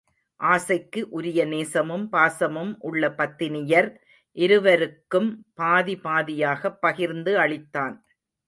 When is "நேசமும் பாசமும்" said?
1.45-2.75